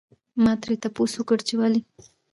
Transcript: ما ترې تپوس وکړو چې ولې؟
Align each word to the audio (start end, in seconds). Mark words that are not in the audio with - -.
ما 0.43 0.53
ترې 0.61 0.75
تپوس 0.83 1.11
وکړو 1.17 1.45
چې 1.47 1.55
ولې؟ 1.59 1.81